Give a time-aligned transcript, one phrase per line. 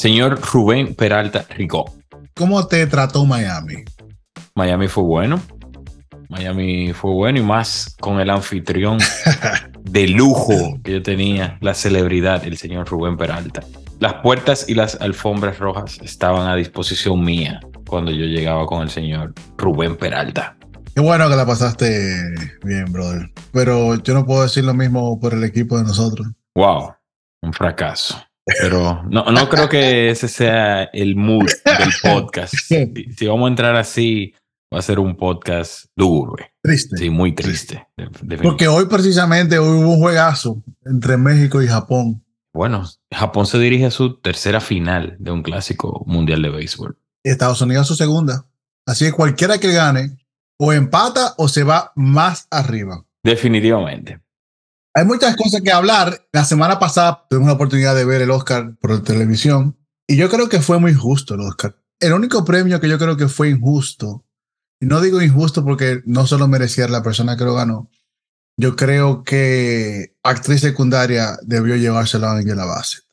[0.00, 1.84] Señor Rubén Peralta Rico.
[2.34, 3.84] ¿Cómo te trató Miami?
[4.54, 5.38] Miami fue bueno.
[6.30, 8.96] Miami fue bueno y más con el anfitrión
[9.82, 13.62] de lujo que yo tenía, la celebridad, el señor Rubén Peralta.
[13.98, 18.88] Las puertas y las alfombras rojas estaban a disposición mía cuando yo llegaba con el
[18.88, 20.56] señor Rubén Peralta.
[20.94, 22.32] Qué bueno que la pasaste
[22.64, 23.30] bien, brother.
[23.52, 26.26] Pero yo no puedo decir lo mismo por el equipo de nosotros.
[26.54, 26.94] Wow,
[27.42, 28.16] un fracaso.
[28.44, 32.54] Pero no, no creo que ese sea el mood del podcast.
[33.16, 34.34] Si, vamos a entrar así,
[34.72, 36.34] va a ser un podcast duro.
[36.62, 36.96] Triste.
[36.96, 37.86] Sí, muy triste.
[38.42, 42.24] Porque hoy precisamente hubo un juegazo entre México y Japón.
[42.52, 46.98] Bueno, Japón se dirige a su tercera final de un clásico mundial de béisbol.
[47.22, 48.46] Estados Unidos a su segunda.
[48.86, 50.16] Así que cualquiera que gane,
[50.58, 53.04] o empata o se va más arriba.
[53.22, 54.20] Definitivamente.
[54.92, 56.26] Hay muchas cosas que hablar.
[56.32, 60.48] La semana pasada tuvimos la oportunidad de ver el Oscar por televisión y yo creo
[60.48, 61.76] que fue muy justo el Oscar.
[62.00, 64.24] El único premio que yo creo que fue injusto,
[64.80, 67.90] y no digo injusto porque no solo merecía la persona que lo ganó,
[68.56, 73.04] yo creo que actriz secundaria debió llevárselo a Angela Bassett.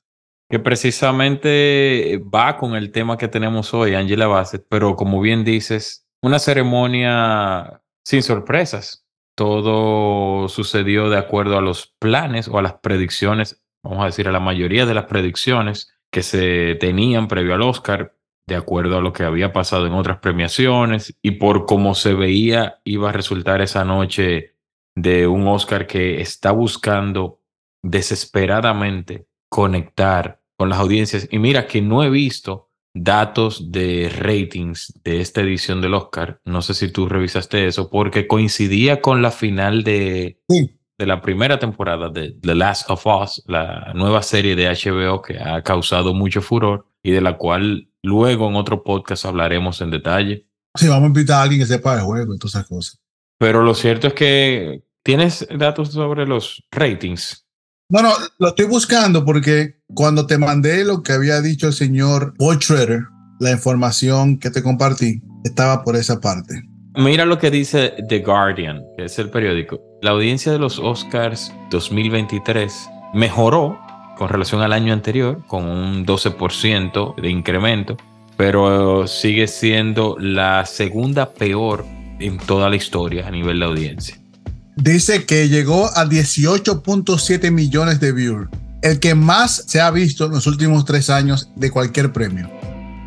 [0.50, 6.08] Que precisamente va con el tema que tenemos hoy, Angela Bassett, pero como bien dices,
[6.22, 9.06] una ceremonia sin sorpresas
[9.38, 14.31] todo sucedió de acuerdo a los planes o a las predicciones, vamos a decir a
[14.31, 18.16] la mayoría de las predicciones que se tenían previo al Oscar,
[18.47, 22.79] de acuerdo a lo que había pasado en otras premiaciones y por cómo se veía
[22.83, 24.56] iba a resultar esa noche
[24.95, 27.39] de un Oscar que está buscando
[27.83, 31.28] desesperadamente conectar con las audiencias.
[31.29, 32.66] Y mira que no he visto
[33.03, 36.40] datos de ratings de esta edición del Oscar.
[36.46, 40.40] No sé si tú revisaste eso, porque coincidía con la final de,
[40.97, 45.40] de la primera temporada de The Last of Us, la nueva serie de HBO que
[45.40, 50.47] ha causado mucho furor y de la cual luego en otro podcast hablaremos en detalle.
[50.75, 53.00] Sí, vamos a invitar a alguien que sepa el juego y todas esas cosas.
[53.40, 57.47] Pero lo cierto es que tienes datos sobre los ratings.
[57.90, 58.09] No, no,
[58.40, 63.03] lo estoy buscando porque cuando te mandé lo que había dicho el señor Trader,
[63.40, 66.64] la información que te compartí, estaba por esa parte.
[66.96, 69.80] Mira lo que dice The Guardian, que es el periódico.
[70.02, 73.80] La audiencia de los Oscars 2023 mejoró
[74.18, 77.96] con relación al año anterior, con un 12% de incremento,
[78.36, 81.86] pero sigue siendo la segunda peor
[82.19, 84.18] en toda la historia a nivel de audiencia.
[84.77, 88.51] Dice que llegó a 18.7 millones de viewers,
[88.83, 92.47] el que más se ha visto en los últimos tres años de cualquier premio.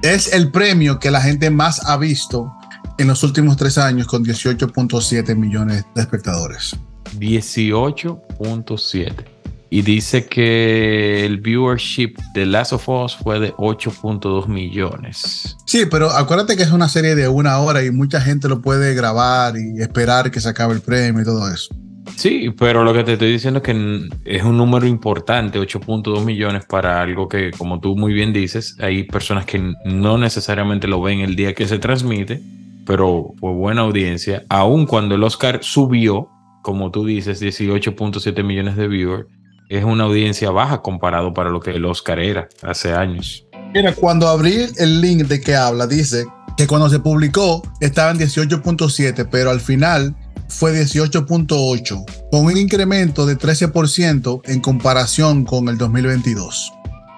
[0.02, 2.52] Es el premio que la gente más ha visto
[2.98, 6.74] en los últimos tres años con 18.7 millones de espectadores.
[7.18, 9.29] 18.7
[9.70, 15.56] y dice que el viewership de Last of Us fue de 8.2 millones.
[15.64, 18.94] Sí, pero acuérdate que es una serie de una hora y mucha gente lo puede
[18.94, 21.72] grabar y esperar que se acabe el premio y todo eso.
[22.16, 26.64] Sí, pero lo que te estoy diciendo es que es un número importante, 8.2 millones
[26.64, 31.20] para algo que, como tú muy bien dices, hay personas que no necesariamente lo ven
[31.20, 32.42] el día que se transmite,
[32.84, 36.28] pero fue buena audiencia, aun cuando el Oscar subió,
[36.62, 39.26] como tú dices, 18.7 millones de viewers
[39.70, 43.46] es una audiencia baja comparado para lo que el Oscar era hace años.
[43.72, 46.26] Mira, cuando abrí el link de que habla, dice
[46.56, 50.16] que cuando se publicó estaba en 18.7, pero al final
[50.48, 56.72] fue 18.8, con un incremento de 13% en comparación con el 2022.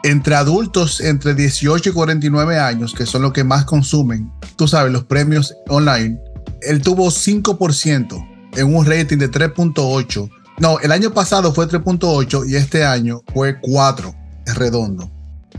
[0.04, 4.92] Entre adultos entre 18 y 49 años, que son los que más consumen, tú sabes,
[4.92, 6.18] los premios online,
[6.60, 8.28] él tuvo 5%
[8.58, 13.58] en un rating de 3.8 no, el año pasado fue 3.8 y este año fue
[13.60, 14.14] 4,
[14.46, 15.10] es redondo.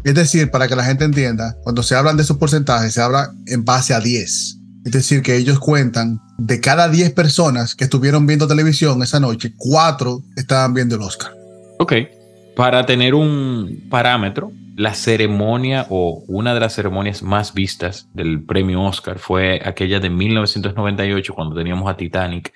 [0.04, 3.34] Es decir, para que la gente entienda, cuando se hablan de esos porcentajes, se habla
[3.48, 4.60] en base a 10.
[4.86, 9.54] Es decir, que ellos cuentan de cada 10 personas que estuvieron viendo televisión esa noche,
[9.57, 11.34] 4 estaban viendo el Oscar.
[11.80, 11.94] Ok.
[12.56, 18.84] Para tener un parámetro, la ceremonia o una de las ceremonias más vistas del premio
[18.84, 22.54] Oscar fue aquella de 1998 cuando teníamos a Titanic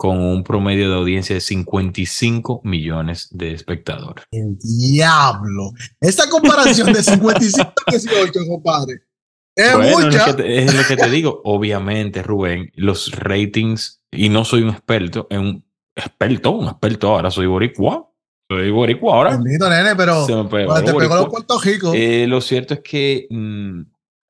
[0.00, 4.24] con un promedio de audiencia de 55 millones de espectadores.
[4.30, 5.72] El diablo.
[6.00, 9.02] Esta comparación de 55 a 18, compadre.
[9.54, 10.30] Es mucha.
[10.30, 11.42] Es, es lo que te digo.
[11.44, 15.64] Obviamente, Rubén, los ratings, y no soy un experto, en un
[15.94, 18.10] experto, un experto ahora, soy boricua.
[18.50, 19.36] Soy boricua ahora.
[19.36, 21.92] Bendito, nene, pero Se me pegó te pegó los Puerto Rico.
[21.94, 23.82] Eh, lo cierto es que mm,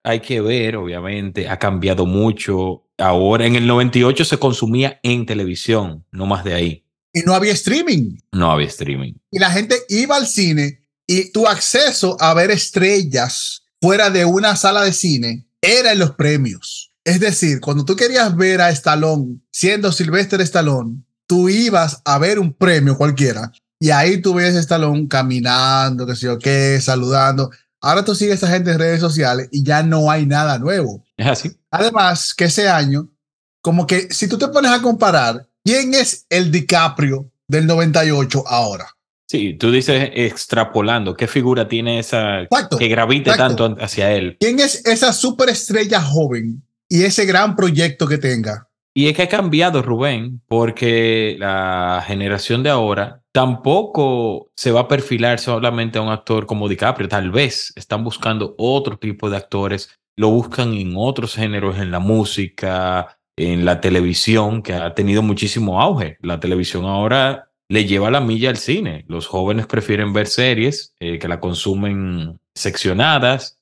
[0.02, 2.89] hay que ver, obviamente, ha cambiado mucho.
[3.00, 6.85] Ahora, en el 98 se consumía en televisión, no más de ahí.
[7.12, 8.19] y no había streaming.
[8.32, 9.14] No había streaming.
[9.32, 14.55] Y la gente iba al cine y tu acceso a ver estrellas fuera de una
[14.55, 16.93] sala de cine era en los premios.
[17.05, 22.38] Es decir, cuando tú querías ver a Stallone siendo Sylvester Stallone, tú ibas a ver
[22.38, 23.50] un premio cualquiera
[23.81, 27.50] y ahí tú ves a Stallone caminando, qué sé yo qué, saludando.
[27.80, 31.04] Ahora tú sigues a esa gente en redes sociales y ya no hay nada nuevo.
[31.16, 31.50] Es así.
[31.70, 33.08] Además, que ese año,
[33.62, 38.86] como que si tú te pones a comparar, ¿quién es el DiCaprio del 98 ahora?
[39.26, 43.64] Sí, tú dices extrapolando, ¿qué figura tiene esa Exacto, que gravite exacto.
[43.68, 44.36] tanto hacia él?
[44.40, 48.68] ¿Quién es esa superestrella joven y ese gran proyecto que tenga?
[48.92, 54.88] Y es que ha cambiado, Rubén, porque la generación de ahora tampoco se va a
[54.88, 57.08] perfilar solamente a un actor como DiCaprio.
[57.08, 62.00] Tal vez están buscando otro tipo de actores, lo buscan en otros géneros, en la
[62.00, 66.19] música, en la televisión, que ha tenido muchísimo auge.
[66.20, 69.04] La televisión ahora le lleva la milla al cine.
[69.06, 73.59] Los jóvenes prefieren ver series eh, que la consumen seccionadas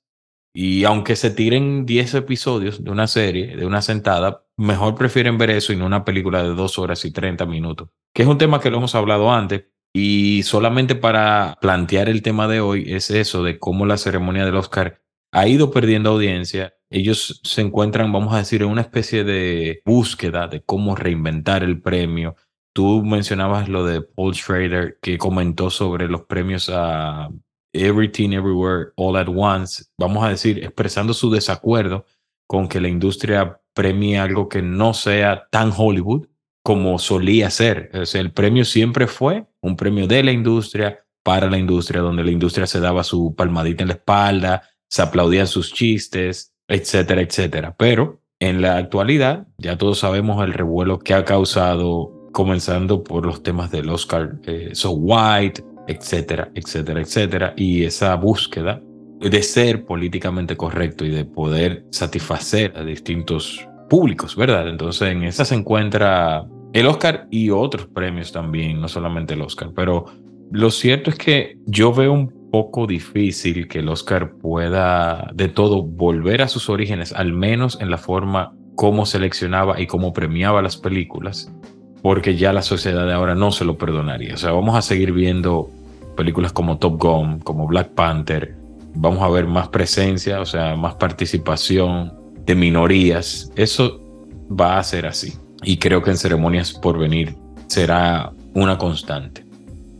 [0.53, 5.51] y aunque se tiren 10 episodios de una serie, de una sentada, mejor prefieren ver
[5.51, 8.61] eso y no una película de 2 horas y 30 minutos, que es un tema
[8.61, 9.65] que lo hemos hablado antes.
[9.95, 14.57] Y solamente para plantear el tema de hoy es eso de cómo la ceremonia del
[14.57, 15.01] Oscar
[15.33, 16.75] ha ido perdiendo audiencia.
[16.91, 21.81] Ellos se encuentran, vamos a decir, en una especie de búsqueda de cómo reinventar el
[21.81, 22.37] premio.
[22.75, 27.29] Tú mencionabas lo de Paul Schrader, que comentó sobre los premios a
[27.73, 32.05] Everything Everywhere All at Once, vamos a decir, expresando su desacuerdo
[32.47, 36.27] con que la industria premie algo que no sea tan Hollywood
[36.63, 37.91] como solía ser.
[37.95, 42.31] O el premio siempre fue un premio de la industria para la industria, donde la
[42.31, 47.77] industria se daba su palmadita en la espalda, se aplaudían sus chistes, etcétera, etcétera.
[47.77, 53.43] Pero en la actualidad, ya todos sabemos el revuelo que ha causado, comenzando por los
[53.43, 58.81] temas del Oscar eh, So White, etcétera, etcétera, etcétera, y esa búsqueda
[59.21, 64.69] de ser políticamente correcto y de poder satisfacer a distintos públicos, ¿verdad?
[64.69, 69.73] Entonces en esa se encuentra el Oscar y otros premios también, no solamente el Oscar,
[69.75, 70.05] pero
[70.53, 75.83] lo cierto es que yo veo un poco difícil que el Oscar pueda de todo
[75.83, 80.77] volver a sus orígenes, al menos en la forma como seleccionaba y cómo premiaba las
[80.77, 81.53] películas,
[82.01, 84.35] porque ya la sociedad de ahora no se lo perdonaría.
[84.35, 85.69] O sea, vamos a seguir viendo
[86.19, 88.57] películas como Top Gun, como Black Panther,
[88.97, 92.13] vamos a ver más presencia, o sea, más participación
[92.45, 93.53] de minorías.
[93.55, 94.03] Eso
[94.51, 95.35] va a ser así.
[95.63, 97.37] Y creo que en ceremonias por venir
[97.69, 99.47] será una constante.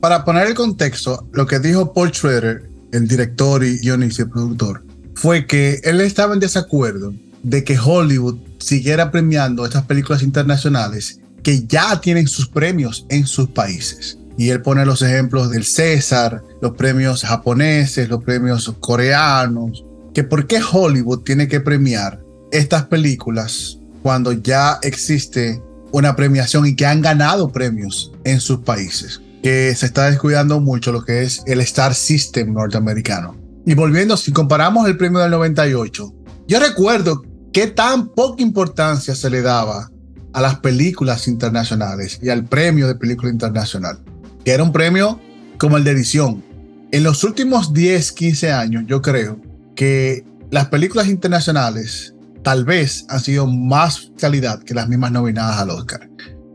[0.01, 4.85] Para poner el contexto, lo que dijo Paul Schrader, el director y guionista y productor,
[5.15, 11.65] fue que él estaba en desacuerdo de que Hollywood siguiera premiando estas películas internacionales que
[11.67, 14.19] ya tienen sus premios en sus países.
[14.39, 20.47] Y él pone los ejemplos del César, los premios japoneses, los premios coreanos, que por
[20.47, 27.03] qué Hollywood tiene que premiar estas películas cuando ya existe una premiación y que han
[27.03, 31.95] ganado premios en sus países, que se está descuidando mucho lo que es el Star
[31.95, 33.37] System norteamericano.
[33.67, 36.15] Y volviendo, si comparamos el premio del 98,
[36.47, 39.91] yo recuerdo qué tan poca importancia se le daba
[40.33, 43.99] a las películas internacionales y al premio de película internacional,
[44.45, 45.21] que era un premio
[45.59, 46.43] como el de edición.
[46.91, 49.41] En los últimos 10, 15 años, yo creo
[49.75, 55.71] que las películas internacionales tal vez han sido más calidad que las mismas nominadas al
[55.71, 56.09] Oscar.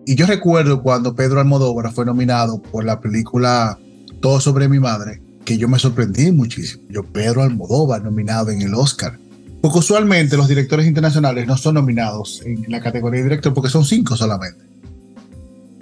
[0.05, 3.79] Y yo recuerdo cuando Pedro Almodóvar fue nominado por la película
[4.19, 6.83] Todo sobre mi madre, que yo me sorprendí muchísimo.
[6.89, 9.19] Yo, Pedro Almodóvar nominado en el Oscar.
[9.61, 13.85] Porque usualmente los directores internacionales no son nominados en la categoría de director porque son
[13.85, 14.72] cinco solamente.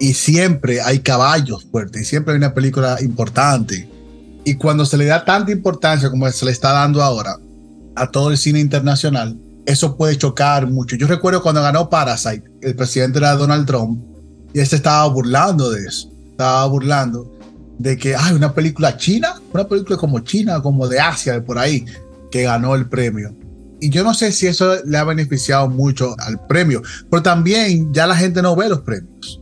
[0.02, 3.88] Y siempre hay caballos fuertes y siempre hay una película importante.
[4.44, 7.36] Y cuando se le da tanta importancia como se le está dando ahora
[7.94, 10.96] a todo el cine internacional, eso puede chocar mucho.
[10.96, 14.02] Yo recuerdo cuando ganó Parasite, el presidente era Donald Trump,
[14.52, 16.10] y él se estaba burlando de eso.
[16.32, 17.38] Estaba burlando
[17.78, 21.60] de que hay una película china, una película como China, como de Asia, de por
[21.60, 21.84] ahí,
[22.32, 23.36] que ganó el premio.
[23.80, 28.08] Y yo no sé si eso le ha beneficiado mucho al premio, pero también ya
[28.08, 29.41] la gente no ve los premios.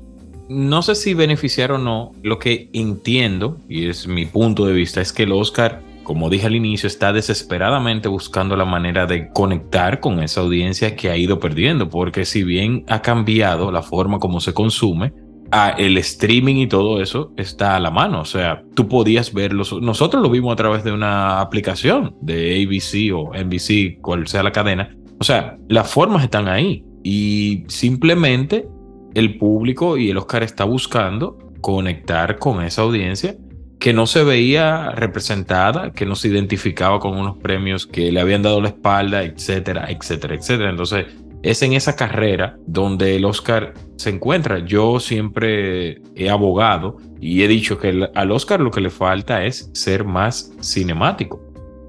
[0.50, 2.12] No sé si beneficiar o no.
[2.24, 6.48] Lo que entiendo, y es mi punto de vista, es que el Oscar, como dije
[6.48, 11.38] al inicio, está desesperadamente buscando la manera de conectar con esa audiencia que ha ido
[11.38, 15.12] perdiendo, porque si bien ha cambiado la forma como se consume,
[15.78, 18.20] el streaming y todo eso está a la mano.
[18.20, 19.62] O sea, tú podías verlo.
[19.80, 24.50] Nosotros lo vimos a través de una aplicación de ABC o NBC, cual sea la
[24.50, 24.96] cadena.
[25.20, 26.84] O sea, las formas están ahí.
[27.04, 28.66] Y simplemente
[29.14, 33.36] el público y el Oscar está buscando conectar con esa audiencia
[33.78, 38.42] que no se veía representada, que no se identificaba con unos premios que le habían
[38.42, 40.70] dado la espalda, etcétera, etcétera, etcétera.
[40.70, 41.06] Entonces,
[41.42, 44.58] es en esa carrera donde el Oscar se encuentra.
[44.64, 49.70] Yo siempre he abogado y he dicho que al Oscar lo que le falta es
[49.72, 51.40] ser más cinemático.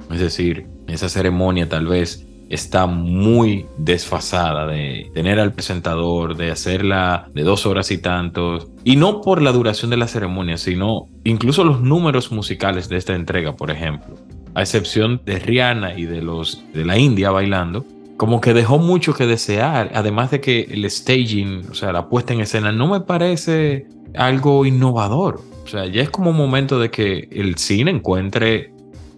[0.10, 7.30] Es decir, esa ceremonia tal vez está muy desfasada de tener al presentador, de hacerla
[7.34, 8.68] de dos horas y tantos.
[8.84, 13.16] Y no por la duración de la ceremonia, sino incluso los números musicales de esta
[13.16, 14.16] entrega, por ejemplo.
[14.54, 17.86] A excepción de Rihanna y de los de la India bailando,
[18.18, 22.34] como que dejó mucho que desear, además de que el staging, o sea, la puesta
[22.34, 25.42] en escena, no me parece algo innovador.
[25.64, 28.71] O sea, ya es como un momento de que el cine encuentre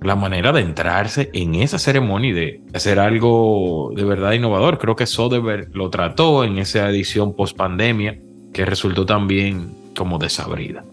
[0.06, 4.78] la manera de entrarse en esa ceremonia y de hacer algo de verdad innovador.
[4.78, 8.20] Creo que Soderbergh lo trató en esa edición post pandemia
[8.54, 10.84] que resultó también como desabrida.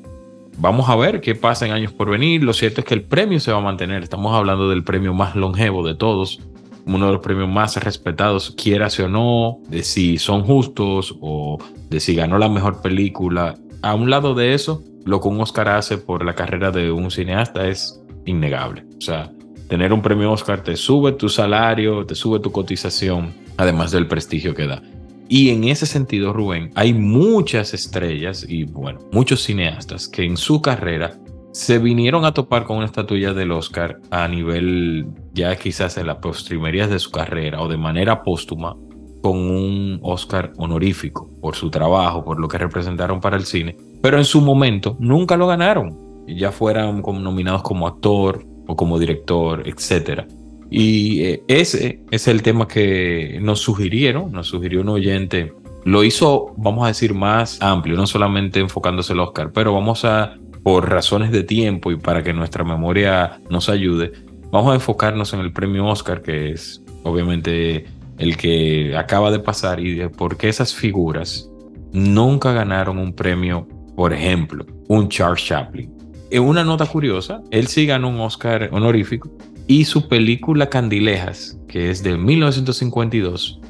[0.58, 2.42] Vamos a ver qué pasa en años por venir.
[2.42, 4.02] Lo cierto es que el premio se va a mantener.
[4.02, 6.40] Estamos hablando del premio más longevo de todos
[6.86, 12.00] uno de los premios más respetados, quiera o no, de si son justos o de
[12.00, 13.56] si ganó la mejor película.
[13.82, 17.10] A un lado de eso, lo que un Oscar hace por la carrera de un
[17.10, 18.84] cineasta es innegable.
[18.98, 19.30] O sea,
[19.68, 24.54] tener un premio Oscar te sube tu salario, te sube tu cotización, además del prestigio
[24.54, 24.82] que da.
[25.28, 30.60] Y en ese sentido, Rubén, hay muchas estrellas y, bueno, muchos cineastas que en su
[30.60, 31.20] carrera
[31.52, 36.16] se vinieron a topar con una estatuilla del Oscar a nivel ya quizás en las
[36.16, 38.76] postrimerías de su carrera o de manera póstuma
[39.22, 44.18] con un Oscar honorífico por su trabajo, por lo que representaron para el cine, pero
[44.18, 49.62] en su momento nunca lo ganaron, ya fueran como nominados como actor o como director,
[49.66, 50.22] etc.
[50.70, 55.52] Y eh, ese es el tema que nos sugirieron, nos sugirió un oyente,
[55.84, 60.36] lo hizo, vamos a decir, más amplio, no solamente enfocándose el Oscar, pero vamos a
[60.62, 64.12] por razones de tiempo y para que nuestra memoria nos ayude,
[64.50, 67.86] vamos a enfocarnos en el premio Oscar, que es obviamente
[68.18, 71.50] el que acaba de pasar y de por qué esas figuras
[71.92, 75.99] nunca ganaron un premio, por ejemplo, un Charles Chaplin.
[76.30, 79.30] En una nota curiosa, él sí ganó un Oscar honorífico
[79.66, 83.60] y su película Candilejas, que es de 1952,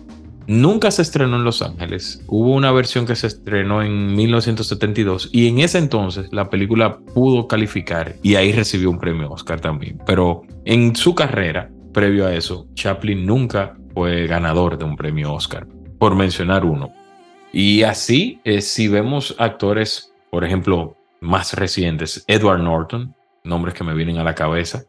[0.50, 2.24] Nunca se estrenó en Los Ángeles.
[2.26, 7.46] Hubo una versión que se estrenó en 1972 y en ese entonces la película pudo
[7.46, 10.00] calificar y ahí recibió un premio Oscar también.
[10.06, 15.68] Pero en su carrera, previo a eso, Chaplin nunca fue ganador de un premio Oscar,
[16.00, 16.90] por mencionar uno.
[17.52, 23.94] Y así, eh, si vemos actores, por ejemplo, más recientes, Edward Norton, nombres que me
[23.94, 24.84] vienen a la cabeza,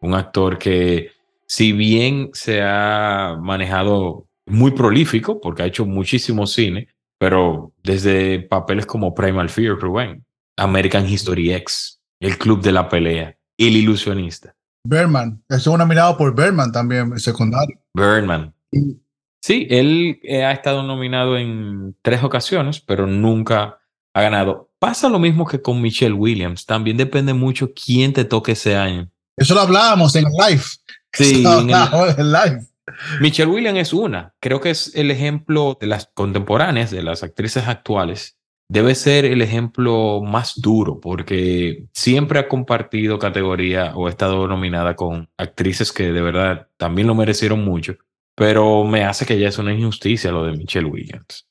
[0.00, 1.10] un actor que
[1.46, 8.86] si bien se ha manejado muy prolífico porque ha hecho muchísimo cine, pero desde papeles
[8.86, 10.24] como Primal Fear, Rubén,
[10.56, 14.54] American History X, El Club de la Pelea, El Ilusionista.
[14.84, 17.78] Berman, estuvo nominado por Berman también, secundario.
[17.94, 18.54] Berman.
[19.42, 23.78] Sí, él eh, ha estado nominado en tres ocasiones, pero nunca
[24.14, 24.69] ha ganado.
[24.80, 26.64] Pasa lo mismo que con Michelle Williams.
[26.64, 29.10] También depende mucho quién te toque ese año.
[29.36, 30.62] Eso lo hablábamos en live.
[31.12, 32.60] Sí, en el live.
[33.20, 34.32] Michelle Williams es una.
[34.38, 38.38] Creo que es el ejemplo de las contemporáneas, de las actrices actuales.
[38.68, 44.94] Debe ser el ejemplo más duro porque siempre ha compartido categoría o ha estado nominada
[44.94, 47.96] con actrices que de verdad también lo merecieron mucho.
[48.36, 51.48] Pero me hace que ya es una injusticia lo de Michelle Williams.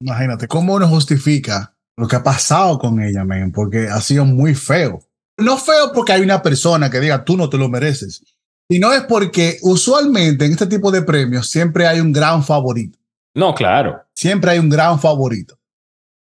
[0.00, 3.52] Imagínate, ¿cómo uno justifica lo que ha pasado con ella, man?
[3.52, 5.02] Porque ha sido muy feo.
[5.38, 8.22] No feo porque hay una persona que diga, tú no te lo mereces
[8.68, 12.98] y no es porque usualmente en este tipo de premios siempre hay un gran favorito.
[13.34, 14.02] No, claro.
[14.14, 15.58] Siempre hay un gran favorito.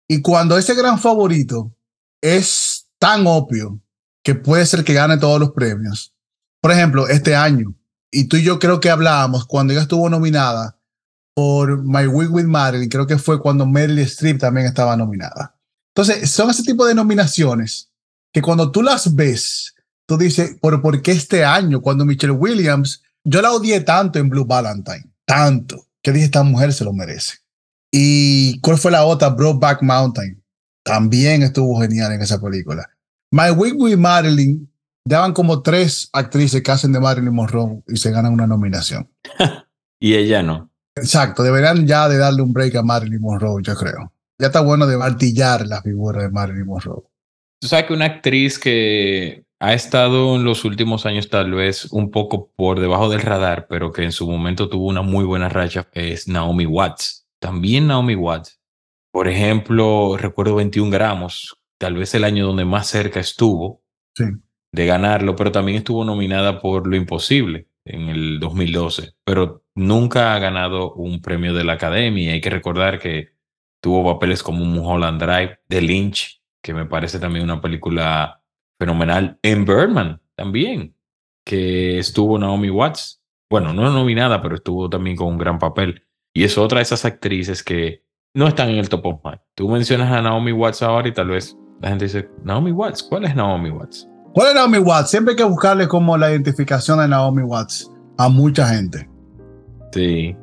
[0.08, 1.75] Y cuando ese gran favorito
[2.22, 3.80] es tan obvio
[4.24, 6.13] que puede ser que gane todos los premios.
[6.62, 7.74] Por ejemplo, este año,
[8.12, 10.77] y tú y yo creo que hablábamos cuando ella estuvo nominada
[11.33, 15.55] por My Week with Marilyn, creo que fue cuando Meryl Streep también estaba nominada.
[15.95, 17.89] Entonces, son ese tipo de nominaciones
[18.33, 19.75] que cuando tú las ves,
[20.07, 21.81] tú dices, ¿por, ¿por qué este año?
[21.81, 26.73] Cuando Michelle Williams, yo la odié tanto en Blue Valentine, tanto, que dije, esta mujer
[26.73, 27.35] se lo merece.
[27.91, 29.29] ¿Y cuál fue la otra?
[29.29, 30.41] Brokeback Mountain.
[30.83, 32.89] también estuvo genial en esa película.
[33.31, 34.71] My Week with Marilyn
[35.05, 39.09] daban como tres actrices que hacen de Marilyn Monroe y se ganan una nominación.
[40.00, 40.71] y ella no.
[40.95, 44.12] Exacto, deberían ya de darle un break a Marilyn Monroe, yo creo.
[44.38, 47.03] Ya está bueno de martillar la figura de Marilyn Monroe.
[47.60, 52.10] Tú sabes que una actriz que ha estado en los últimos años tal vez un
[52.10, 55.88] poco por debajo del radar, pero que en su momento tuvo una muy buena racha,
[55.93, 57.27] es Naomi Watts.
[57.39, 58.60] También Naomi Watts.
[59.12, 63.83] Por ejemplo, recuerdo 21 gramos, tal vez el año donde más cerca estuvo
[64.15, 70.39] de ganarlo, pero también estuvo nominada por Lo Imposible en el 2012, pero nunca ha
[70.39, 72.33] ganado un premio de la Academia.
[72.33, 73.29] Hay que recordar que
[73.81, 78.43] tuvo papeles como Mulholland Drive, The Lynch, que me parece también una película
[78.79, 80.95] fenomenal en Birdman también,
[81.45, 83.21] que estuvo Naomi Watts.
[83.50, 86.03] Bueno, no nominada, pero estuvo también con un gran papel.
[86.33, 89.41] Y es otra de esas actrices que no están en el top of mind.
[89.55, 93.25] Tú mencionas a Naomi Watts ahora y tal vez la gente dice, Naomi Watts, ¿cuál
[93.25, 94.11] es Naomi Watts?
[94.33, 95.09] ¿Cuál es Naomi Watts?
[95.09, 99.09] Siempre hay que buscarle como la identificación de Naomi Watts a mucha gente.
[99.91, 100.35] Sí.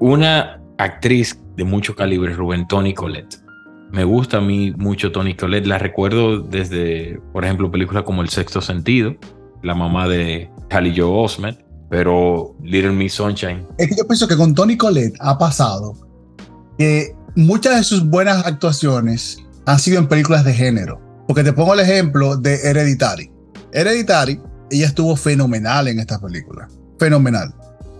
[0.00, 3.44] Una actriz de mucho calibre, Rubén Tony Colette
[3.94, 5.66] me gusta a mí mucho Tony Collette.
[5.66, 9.14] La recuerdo desde, por ejemplo, películas como El Sexto Sentido,
[9.62, 13.64] la mamá de Hallie Joe Osment, pero Little Miss Sunshine.
[13.78, 15.94] Es que yo pienso que con Tony Collette ha pasado
[16.76, 21.00] que muchas de sus buenas actuaciones han sido en películas de género.
[21.28, 23.30] Porque te pongo el ejemplo de Hereditary.
[23.74, 24.40] Hereditary,
[24.70, 26.68] ella estuvo fenomenal en esta película.
[26.98, 27.52] Fenomenal.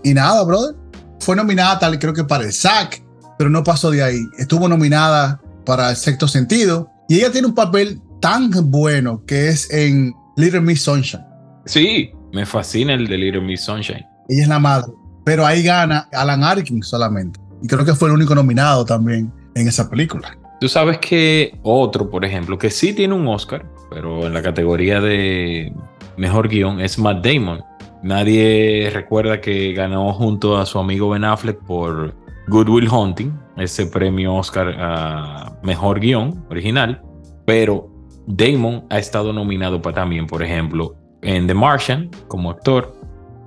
[0.03, 0.75] Y nada, brother.
[1.19, 3.03] Fue nominada tal, creo que para el SAC,
[3.37, 4.21] pero no pasó de ahí.
[4.37, 6.89] Estuvo nominada para el sexto sentido.
[7.09, 11.25] Y ella tiene un papel tan bueno que es en Little Miss Sunshine.
[11.65, 14.05] Sí, me fascina el de Little Miss Sunshine.
[14.29, 14.91] Ella es la madre.
[15.25, 17.39] Pero ahí gana Alan Arkin solamente.
[17.61, 20.37] Y creo que fue el único nominado también en esa película.
[20.61, 25.01] Tú sabes que otro, por ejemplo, que sí tiene un Oscar, pero en la categoría
[25.01, 25.73] de
[26.17, 27.61] mejor guion es Matt Damon.
[28.03, 32.13] Nadie recuerda que ganó junto a su amigo Ben Affleck por
[32.47, 37.01] Good Will Hunting, ese premio Oscar a mejor guion original,
[37.45, 37.89] pero
[38.27, 42.95] Damon ha estado nominado para también, por ejemplo, en The Martian como actor,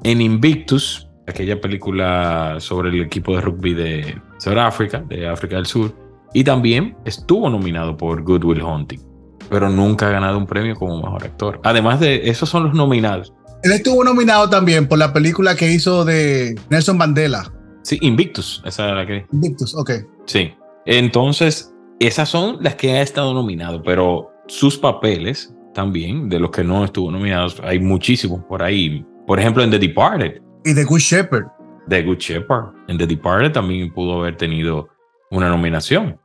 [0.03, 5.95] en Invictus, aquella película sobre el equipo de rugby de Sudáfrica, de África del Sur,
[6.35, 9.01] y también estuvo nominado por Good Will Hunting,
[9.49, 11.61] pero nunca ha ganado un premio como mejor actor.
[11.65, 13.33] Además de esos son los nominados.
[13.63, 17.51] Él estuvo nominado también por la película que hizo de Nelson Mandela,
[17.89, 19.25] Sí, Invictus, esa era la que.
[19.33, 19.91] Invictus, ok.
[20.27, 20.53] Sí.
[20.85, 26.63] Entonces, esas son las que ha estado nominado, pero sus papeles también, de los que
[26.63, 29.07] no estuvo nominados, hay muchísimos por ahí.
[29.27, 30.43] Por ejemplo, en The Departed.
[30.67, 31.47] Y The Good Shepherd.
[31.89, 32.75] The Good Shepherd.
[32.89, 34.89] En The Departed también pudo haber tenido
[35.31, 36.21] una nominación.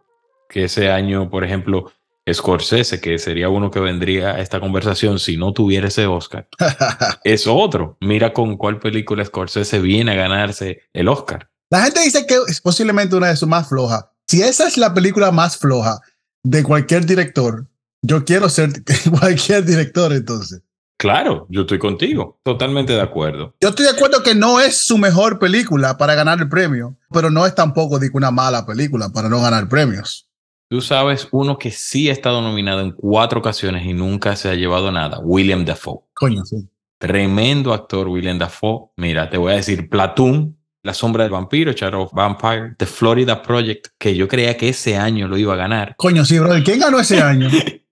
[0.50, 1.92] Que ese año, por ejemplo,
[2.32, 6.48] Scorsese, que sería uno que vendría a esta conversación si no tuviera ese Oscar,
[7.24, 7.98] es otro.
[8.00, 11.50] Mira con cuál película Scorsese viene a ganarse el Oscar.
[11.70, 14.06] La gente dice que es posiblemente una de sus más flojas.
[14.28, 16.00] Si esa es la película más floja
[16.44, 17.68] de cualquier director,
[18.02, 18.72] yo quiero ser
[19.20, 20.62] cualquier director entonces.
[20.98, 23.56] Claro, yo estoy contigo, totalmente de acuerdo.
[23.60, 27.30] Yo estoy de acuerdo que no es su mejor película para ganar el premio, pero
[27.30, 30.30] no es tampoco una mala película para no ganar premios.
[30.74, 34.56] Tú sabes uno que sí ha estado nominado en cuatro ocasiones y nunca se ha
[34.56, 36.00] llevado nada, William Dafoe.
[36.16, 36.68] Coño, sí.
[36.98, 38.88] Tremendo actor William Dafoe.
[38.98, 43.44] Mira, te voy a decir Platoon, la sombra del vampiro, Shadow of Vampire, The Florida
[43.44, 45.94] Project, que yo creía que ese año lo iba a ganar.
[45.96, 46.64] Coño, sí, brother.
[46.64, 47.50] ¿Quién ganó ese año?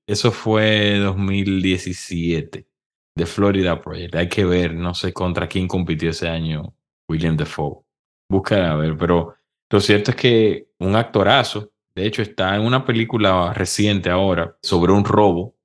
[0.07, 2.67] Eso fue 2017.
[3.15, 4.15] The Florida Project.
[4.15, 6.73] Hay que ver, no sé contra quién compitió ese año
[7.07, 7.83] William Defoe.
[8.27, 9.35] Busca a ver, pero
[9.69, 11.71] lo cierto es que un actorazo.
[11.95, 15.55] De hecho, está en una película reciente ahora sobre un robo.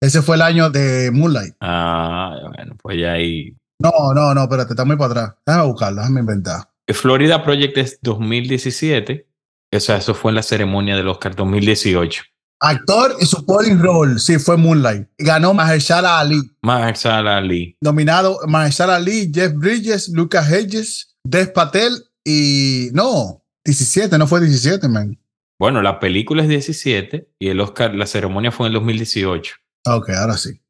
[0.00, 1.54] Ese fue el año de Moonlight.
[1.60, 5.34] Ah, bueno, pues ya ahí no, no, no, espérate, está muy para atrás.
[5.44, 6.68] Déjame buscarlo, déjame inventar.
[6.88, 9.28] Florida Project es 2017.
[9.74, 12.22] O sea, eso fue en la ceremonia del Oscar 2018.
[12.60, 15.08] Actor y supporting role, sí, fue Moonlight.
[15.18, 16.40] Ganó Mahershala Ali.
[16.62, 17.76] Mahershala Ali.
[17.80, 22.90] Nominado Mahershala Ali, Jeff Bridges, Lucas Hedges, Dev Patel y...
[22.92, 25.18] No, 17, no fue 17, man.
[25.62, 29.54] Bueno, la película es 17 y el Oscar, la ceremonia fue en el 2018.
[29.86, 30.60] Ok, ahora sí.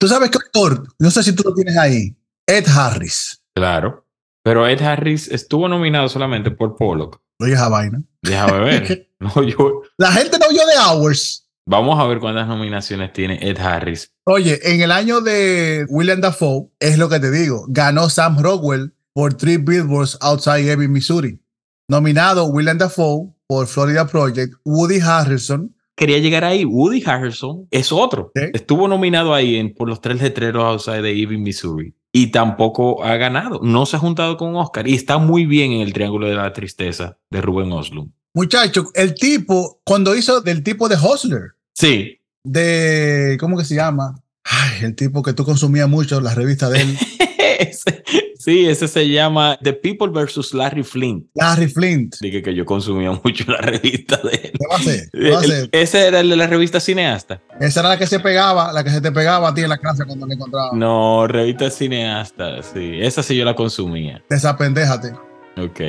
[0.00, 3.40] Tú sabes qué actor, no sé si tú lo tienes ahí, Ed Harris.
[3.54, 4.04] Claro,
[4.42, 7.20] pero Ed Harris estuvo nominado solamente por Pollock.
[7.38, 8.02] Oye, esa vaina.
[8.20, 9.10] Déjame ver.
[9.20, 9.82] no, yo...
[9.96, 11.48] La gente no oyó de Hours.
[11.64, 14.12] Vamos a ver cuántas nominaciones tiene Ed Harris.
[14.24, 18.92] Oye, en el año de William Dafoe, es lo que te digo, ganó Sam Rockwell
[19.12, 21.40] por Three Billboards Outside Ebbing, Missouri.
[21.86, 26.64] Nominado William Dafoe por Florida Project, Woody Harrison quería llegar ahí.
[26.64, 28.32] Woody Harrelson es otro.
[28.34, 28.42] ¿Sí?
[28.52, 31.94] Estuvo nominado ahí en, por los tres letreros outside de Ebbing, Missouri.
[32.12, 33.60] Y tampoco ha ganado.
[33.62, 34.86] No se ha juntado con Oscar.
[34.88, 38.12] Y está muy bien en el Triángulo de la Tristeza de Ruben Oslund.
[38.34, 42.20] Muchacho, el tipo, cuando hizo del tipo de Hustler, Sí.
[42.44, 44.20] de, ¿cómo que se llama?
[44.44, 46.98] Ay, el tipo que tú consumías mucho, la revista de él,
[48.44, 51.26] sí, ese se llama The People versus Larry Flint.
[51.34, 52.16] Larry Flint.
[52.20, 54.52] Dije que yo consumía mucho la revista de él.
[54.52, 55.08] ¿Qué va a hacer?
[55.12, 55.68] ¿Qué va a hacer?
[55.72, 57.40] ese era el de la revista Cineasta.
[57.60, 59.78] Esa era la que se pegaba, la que se te pegaba a ti en la
[59.78, 60.70] clase cuando me encontraba.
[60.74, 62.98] No, revista Cineasta, sí.
[63.00, 64.22] Esa sí yo la consumía.
[64.28, 65.12] Desapendéjate.
[65.56, 65.80] Ok.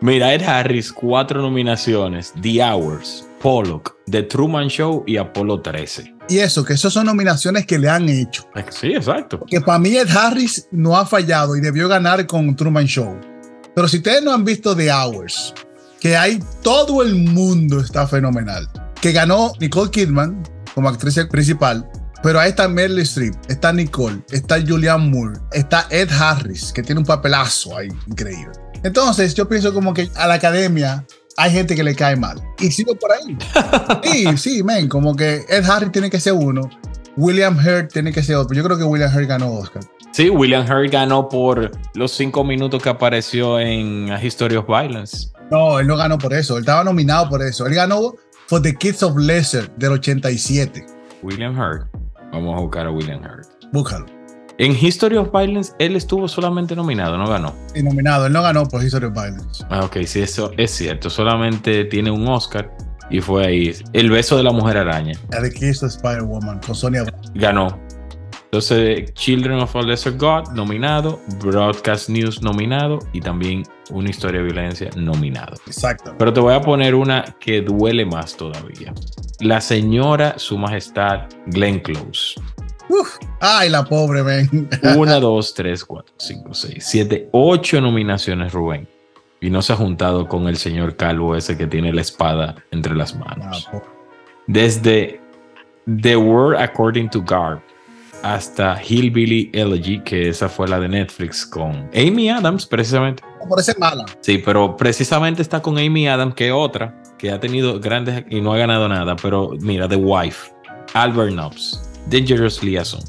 [0.00, 6.11] Mira, Ed Harris, cuatro nominaciones: The Hours, Pollock, The Truman Show y Apolo 13.
[6.28, 8.48] Y eso, que esas son nominaciones que le han hecho.
[8.70, 9.44] Sí, exacto.
[9.46, 13.18] Que para mí Ed Harris no ha fallado y debió ganar con Truman Show.
[13.74, 15.54] Pero si ustedes no han visto The Hours,
[16.00, 18.68] que hay todo el mundo está fenomenal.
[19.00, 20.42] Que ganó Nicole Kidman
[20.74, 21.88] como actriz principal.
[22.22, 27.00] Pero ahí está Meryl Streep, está Nicole, está Julianne Moore, está Ed Harris, que tiene
[27.00, 28.52] un papelazo ahí increíble.
[28.84, 31.04] Entonces yo pienso como que a la academia
[31.36, 32.42] hay gente que le cae mal.
[32.58, 33.36] Y sigo por ahí.
[34.02, 36.68] Sí, sí, men, como que Ed Harris tiene que ser uno,
[37.16, 38.56] William Hurt tiene que ser otro.
[38.56, 39.82] Yo creo que William Hurt ganó Oscar.
[40.12, 45.28] Sí, William Hurt ganó por los cinco minutos que apareció en A History of Violence.
[45.50, 47.66] No, él no ganó por eso, él estaba nominado por eso.
[47.66, 48.14] Él ganó
[48.46, 50.84] For the Kids of Lesser del 87.
[51.22, 51.86] William Hurt.
[52.32, 53.46] Vamos a buscar a William Hurt.
[53.72, 54.06] Búscalo.
[54.58, 57.54] En History of Violence, él estuvo solamente nominado, no ganó.
[57.74, 59.64] Y nominado, él no ganó por History of Violence.
[59.70, 61.10] Ah, ok, sí, eso es cierto.
[61.10, 62.70] Solamente tiene un Oscar
[63.10, 63.74] y fue ahí.
[63.92, 65.18] El beso de la mujer araña.
[65.30, 67.04] The Kiss of Spider-Woman con Sonia.
[67.34, 67.78] Ganó.
[68.44, 71.18] Entonces, Children of a Lesser God, nominado.
[71.42, 72.98] Broadcast News, nominado.
[73.14, 75.54] Y también Una historia de violencia, nominado.
[75.66, 76.14] Exacto.
[76.18, 78.92] Pero te voy a poner una que duele más todavía.
[79.40, 82.40] La señora, su majestad, Glenn Close.
[83.00, 83.16] Uf.
[83.40, 84.68] Ay, la pobre, men.
[84.96, 88.86] Una, dos, tres, cuatro, cinco, seis, siete, ocho nominaciones, Rubén.
[89.40, 92.94] Y no se ha juntado con el señor Calvo ese que tiene la espada entre
[92.94, 93.66] las Ah, manos.
[93.70, 93.86] pobre.
[94.46, 95.20] Desde
[96.02, 97.60] The World According to Garp
[98.22, 103.22] hasta Hillbilly Elegy, que esa fue la de Netflix con Amy Adams, precisamente.
[103.58, 104.04] Ser mala.
[104.20, 108.52] Sí, pero precisamente está con Amy Adams, que otra, que ha tenido grandes y no
[108.52, 109.16] ha ganado nada.
[109.16, 110.52] Pero mira, The Wife,
[110.94, 113.02] Albert Nobbs, Dangerous Liaison,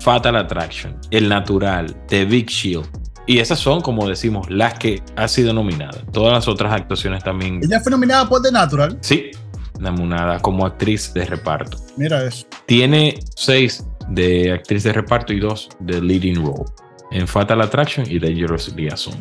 [0.00, 2.86] Fatal Attraction, El Natural, The Big Shield.
[3.26, 6.04] Y esas son, como decimos, las que ha sido nominada.
[6.12, 7.60] Todas las otras actuaciones también.
[7.62, 8.98] Ella fue nominada por The Natural.
[9.00, 9.30] Sí,
[9.78, 11.78] nominada como actriz de reparto.
[11.96, 12.46] Mira eso.
[12.66, 16.64] Tiene seis de actriz de reparto y dos de leading role
[17.12, 19.14] en Fatal Attraction y Dangerous Liaison.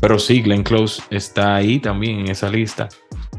[0.00, 2.88] Pero sí, Glenn Close está ahí también en esa lista.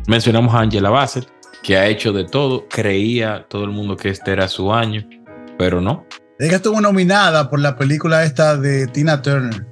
[0.08, 1.28] Mencionamos a Angela Bassett,
[1.64, 2.68] que ha hecho de todo.
[2.68, 5.08] Creía todo el mundo que este era su año,
[5.58, 6.06] pero no.
[6.40, 9.68] Ella estuvo nominada por la película esta de Tina Turner.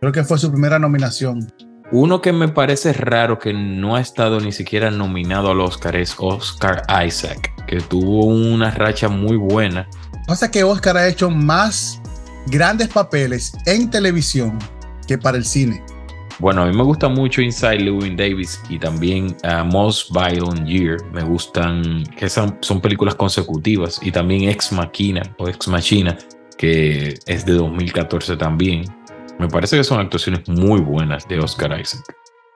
[0.00, 1.46] Creo que fue su primera nominación.
[1.90, 6.14] Uno que me parece raro que no ha estado ni siquiera nominado al Oscar es
[6.18, 9.88] Oscar Isaac, que tuvo una racha muy buena.
[10.26, 12.02] Pasa que Oscar ha hecho más
[12.48, 14.58] grandes papeles en televisión
[15.06, 15.82] que para el cine.
[16.40, 20.96] Bueno, a mí me gusta mucho Inside Llewyn Davis y también uh, Most Violent Year.
[21.12, 23.98] Me gustan, que son, son películas consecutivas.
[24.02, 26.16] Y también Ex Machina o Ex Machina,
[26.56, 28.84] que es de 2014 también.
[29.40, 32.04] Me parece que son actuaciones muy buenas de Oscar Isaac.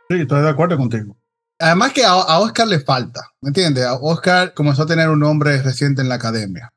[0.08, 1.16] Sí, estoy de acuerdo contigo.
[1.58, 3.84] Además que a, a Oscar le falta, ¿me entiendes?
[3.84, 6.72] A Oscar comenzó a tener un nombre reciente en la academia.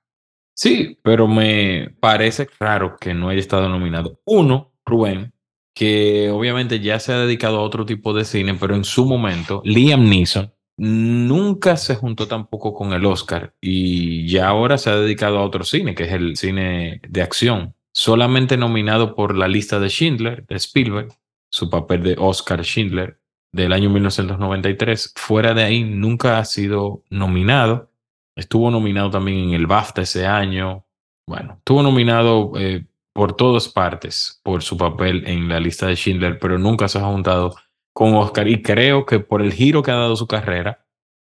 [0.55, 4.21] Sí, pero me parece raro que no haya estado nominado.
[4.25, 5.34] Uno, Rubén,
[5.75, 9.61] que obviamente ya se ha dedicado a otro tipo de cine, pero en su momento,
[9.65, 15.39] Liam Neeson nunca se juntó tampoco con el Oscar y ya ahora se ha dedicado
[15.39, 17.75] a otro cine, que es el cine de acción.
[17.93, 21.09] Solamente nominado por la lista de Schindler, de Spielberg,
[21.49, 23.19] su papel de Oscar Schindler
[23.51, 25.13] del año 1993.
[25.15, 27.91] Fuera de ahí, nunca ha sido nominado.
[28.35, 30.85] Estuvo nominado también en el BAFTA ese año.
[31.25, 36.37] Bueno, estuvo nominado eh, por todas partes por su papel en la lista de Schindler,
[36.37, 37.55] pero nunca se ha juntado
[37.93, 38.49] con Oscar.
[38.49, 40.85] Y creo que por el giro que ha dado su carrera,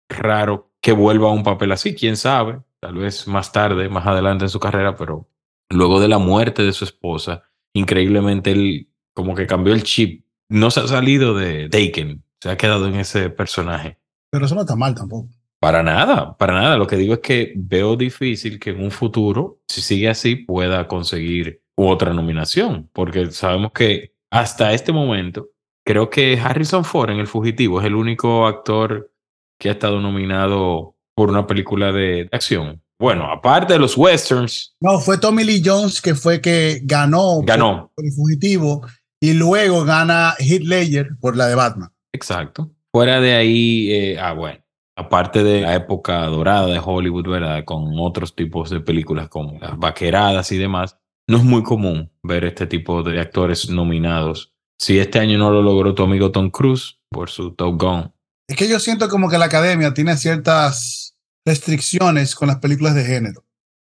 [0.09, 1.95] raro que vuelva a un papel así.
[1.95, 5.29] Quién sabe, tal vez más tarde, más adelante en su carrera, pero
[5.69, 10.25] luego de la muerte de su esposa, increíblemente él como que cambió el chip.
[10.49, 13.97] No se ha salido de Taken, se ha quedado en ese personaje.
[14.29, 15.29] Pero eso no está mal tampoco.
[15.61, 16.75] Para nada, para nada.
[16.75, 20.85] Lo que digo es que veo difícil que en un futuro, si sigue así, pueda
[20.89, 25.49] conseguir otra nominación, porque sabemos que hasta este momento,
[25.85, 29.11] creo que Harrison Ford en El Fugitivo es el único actor
[29.59, 32.81] que ha estado nominado por una película de acción.
[32.99, 34.75] Bueno, aparte de los westerns.
[34.79, 37.91] No, fue Tommy Lee Jones que fue que ganó, ganó.
[37.95, 38.85] Por, el fugitivo
[39.19, 41.89] y luego gana Heath Ledger por la de Batman.
[42.11, 42.71] Exacto.
[42.91, 44.59] Fuera de ahí, eh, ah, bueno,
[44.95, 47.63] aparte de la época dorada de Hollywood, ¿verdad?
[47.65, 52.45] Con otros tipos de películas como las vaqueradas y demás, no es muy común ver
[52.45, 54.53] este tipo de actores nominados.
[54.79, 58.13] Si este año no lo logró tu amigo Tom Cruise por su Top Gun.
[58.47, 63.03] Es que yo siento como que la academia tiene ciertas restricciones con las películas de
[63.03, 63.43] género.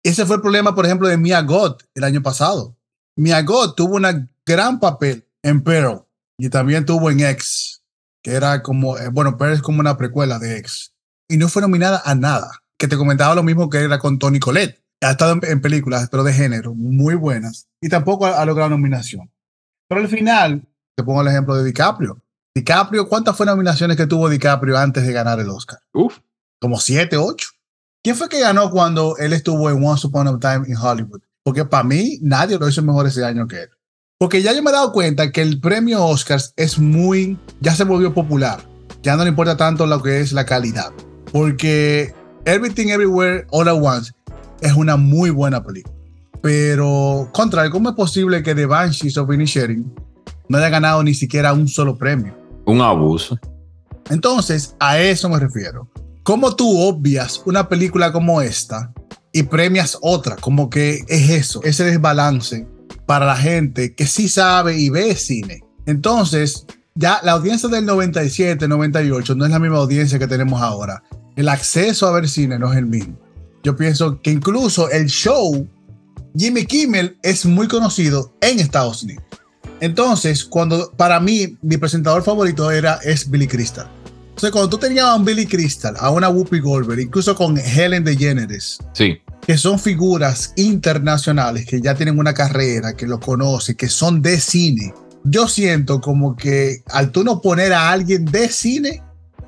[0.03, 2.77] Ese fue el problema, por ejemplo, de Mia Goth el año pasado.
[3.16, 6.05] Mia Goth tuvo un gran papel en Pearl
[6.38, 7.83] y también tuvo en X,
[8.23, 10.95] que era como, eh, bueno, Pearl es como una precuela de X.
[11.29, 12.51] Y no fue nominada a nada.
[12.79, 14.83] Que te comentaba lo mismo que era con Tony Collette.
[15.03, 17.69] Ha estado en, películas, pero de género, muy buenas.
[17.81, 19.31] Y tampoco ha, ha logrado nominación.
[19.89, 22.21] Pero al final, te pongo el ejemplo de DiCaprio.
[22.55, 25.79] DiCaprio, ¿cuántas fue nominaciones que tuvo DiCaprio antes de ganar el Oscar?
[25.93, 26.19] Uf
[26.61, 27.49] como siete, ocho.
[28.03, 31.21] ¿Quién fue que ganó cuando él estuvo en Once Upon a Time in Hollywood?
[31.43, 33.71] Porque para mí nadie lo hizo mejor ese año que él.
[34.19, 37.85] Porque ya yo me he dado cuenta que el premio Oscars es muy, ya se
[37.85, 38.61] volvió popular.
[39.03, 40.93] Ya no le importa tanto lo que es la calidad.
[41.33, 44.13] Porque Everything Everywhere All at Once
[44.61, 45.94] es una muy buena película.
[46.42, 49.92] Pero, contra, ¿cómo es posible que The Banshees of Inisherin
[50.49, 52.35] no haya ganado ni siquiera un solo premio?
[52.64, 53.38] Un abuso.
[54.09, 55.88] Entonces, a eso me refiero.
[56.23, 58.92] ¿Cómo tú obvias una película como esta
[59.33, 60.37] y premias otra?
[60.37, 62.66] Como que es eso, ese desbalance
[63.07, 65.64] para la gente que sí sabe y ve cine.
[65.87, 71.03] Entonces, ya la audiencia del 97, 98 no es la misma audiencia que tenemos ahora.
[71.37, 73.16] El acceso a ver cine no es el mismo.
[73.62, 75.68] Yo pienso que incluso el show
[76.37, 79.25] Jimmy Kimmel es muy conocido en Estados Unidos.
[79.81, 83.88] Entonces, cuando para mí mi presentador favorito era es Billy Crystal.
[84.29, 88.05] Entonces, cuando tú tenías a un Billy Crystal, a una Whoopi Goldberg, incluso con Helen
[88.05, 89.18] DeGeneres, sí.
[89.46, 94.40] que son figuras internacionales que ya tienen una carrera, que lo conocen, que son de
[94.40, 94.94] cine,
[95.25, 99.03] yo siento como que al tú no poner a alguien de cine,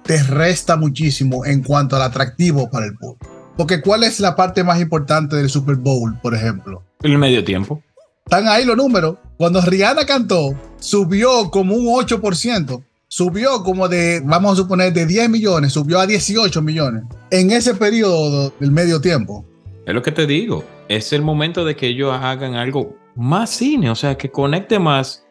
[0.04, 3.21] te resta muchísimo en cuanto al atractivo para el público.
[3.62, 6.82] Porque ¿cuál es la parte más importante del Super Bowl, por ejemplo?
[7.00, 7.80] El medio tiempo.
[8.24, 9.18] Están ahí los números.
[9.36, 15.30] Cuando Rihanna cantó, subió como un 8% subió como de, vamos a suponer, de 10
[15.30, 19.44] millones, subió a 18 millones en ese periodo del medio tiempo.
[19.86, 23.90] Es lo que te digo, es el momento de que ellos hagan algo más cine,
[23.90, 25.24] o sea, que conecte más.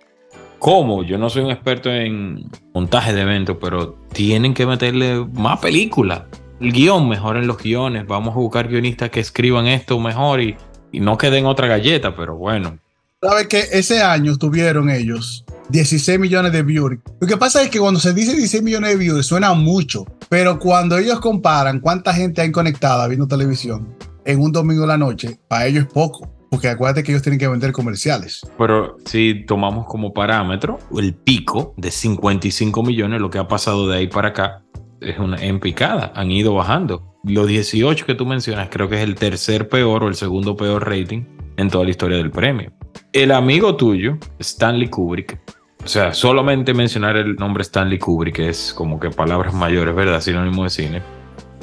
[0.57, 1.03] ¿Cómo?
[1.03, 6.27] Yo no soy un experto en montaje de eventos, pero tienen que meterle más película.
[6.61, 8.05] El guion, mejoren los guiones.
[8.05, 10.55] Vamos a buscar guionistas que escriban esto mejor y,
[10.91, 12.77] y no queden otra galleta, pero bueno.
[13.19, 16.99] ¿Sabes que ese año tuvieron ellos 16 millones de viewers.
[17.19, 20.59] Lo que pasa es que cuando se dice 16 millones de viewers suena mucho, pero
[20.59, 25.39] cuando ellos comparan cuánta gente hay conectada viendo televisión en un domingo de la noche,
[25.47, 26.29] para ellos es poco.
[26.51, 28.41] Porque acuérdate que ellos tienen que vender comerciales.
[28.57, 33.97] Pero si tomamos como parámetro el pico de 55 millones, lo que ha pasado de
[33.97, 34.61] ahí para acá
[35.01, 36.13] es una en picada.
[36.15, 37.17] Han ido bajando.
[37.23, 40.87] Los 18 que tú mencionas creo que es el tercer peor o el segundo peor
[40.87, 41.23] rating
[41.57, 42.71] en toda la historia del premio.
[43.13, 45.39] El amigo tuyo, Stanley Kubrick,
[45.83, 50.21] o sea, solamente mencionar el nombre Stanley Kubrick es como que palabras mayores, ¿verdad?
[50.21, 51.01] Sinónimo de cine.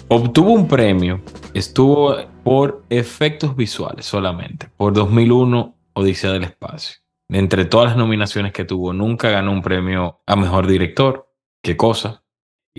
[0.08, 1.20] Obtuvo un premio,
[1.54, 6.96] estuvo por efectos visuales solamente, por 2001 Odisea del Espacio.
[7.28, 11.28] Entre todas las nominaciones que tuvo, nunca ganó un premio a mejor director.
[11.62, 12.22] ¿Qué cosa?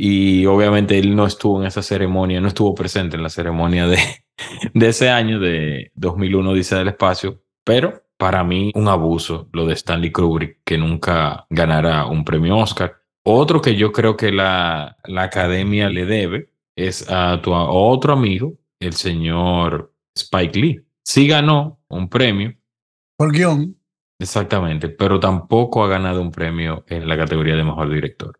[0.01, 3.97] Y obviamente él no estuvo en esa ceremonia, no estuvo presente en la ceremonia de,
[4.73, 9.73] de ese año de 2001 Odisea del Espacio, pero para mí un abuso lo de
[9.73, 12.95] Stanley Kubrick que nunca ganara un premio Oscar.
[13.25, 18.53] Otro que yo creo que la, la academia le debe es a tu otro amigo,
[18.79, 20.79] el señor Spike Lee.
[21.03, 22.55] Sí ganó un premio.
[23.17, 23.75] Por guion.
[24.17, 28.39] Exactamente, pero tampoco ha ganado un premio en la categoría de mejor director.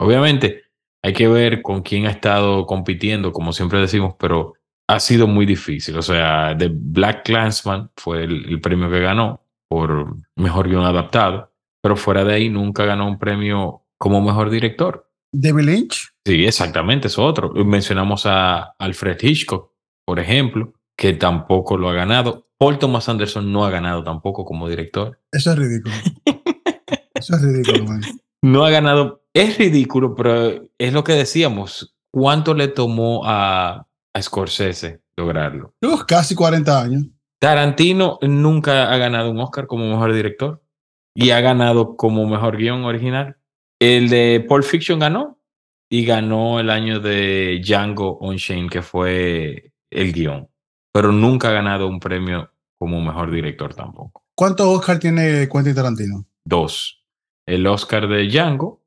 [0.00, 0.61] Obviamente,
[1.02, 4.54] hay que ver con quién ha estado compitiendo, como siempre decimos, pero
[4.88, 5.96] ha sido muy difícil.
[5.98, 11.96] O sea, The Black Clansman fue el, premio que ganó por mejor guion adaptado, pero
[11.96, 15.08] fuera de ahí nunca ganó un premio como mejor director.
[15.32, 16.12] ¿David Lynch?
[16.26, 17.50] Sí, exactamente, es otro.
[17.52, 19.72] Mencionamos a Alfred Hitchcock,
[20.04, 22.48] por ejemplo, que tampoco lo ha ganado.
[22.58, 25.18] Paul Thomas Anderson no ha ganado tampoco como director.
[25.32, 25.94] Eso es ridículo.
[27.14, 28.02] Eso es ridículo, man.
[28.42, 29.21] No ha ganado.
[29.34, 31.94] Es ridículo, pero es lo que decíamos.
[32.10, 35.74] ¿Cuánto le tomó a a Scorsese lograrlo.
[36.06, 37.06] casi 40 años.
[37.38, 40.62] Tarantino nunca ha ganado un Oscar como mejor director
[41.14, 43.36] y ha ganado como mejor guion original.
[43.80, 45.38] El de Pulp Fiction ganó
[45.90, 50.48] y ganó el año de Django Unchained, que fue el guion.
[50.92, 54.24] Pero nunca ha ganado un premio como mejor director tampoco.
[54.34, 56.24] ¿Cuántos Oscar tiene Quentin Tarantino?
[56.44, 57.04] Dos.
[57.44, 58.81] El Oscar de Django